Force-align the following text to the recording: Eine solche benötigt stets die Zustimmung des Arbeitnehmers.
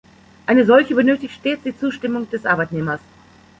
Eine 0.47 0.65
solche 0.65 0.95
benötigt 0.95 1.35
stets 1.35 1.61
die 1.61 1.77
Zustimmung 1.77 2.27
des 2.31 2.43
Arbeitnehmers. 2.47 3.01